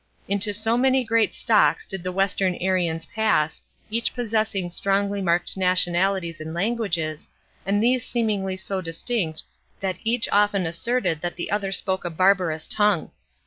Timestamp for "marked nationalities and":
5.21-6.55